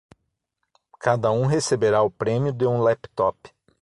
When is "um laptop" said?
2.65-3.51